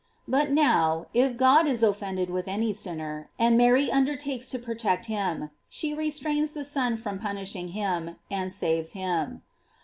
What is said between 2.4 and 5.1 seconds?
any sinner, and Mary undertakes to protect